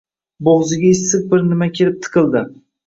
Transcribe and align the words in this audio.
Bo`g`ziga 0.47 0.89
issiq 0.95 1.29
bir 1.35 1.47
nima 1.53 1.71
kelib 1.81 2.05
tiqildi 2.09 2.47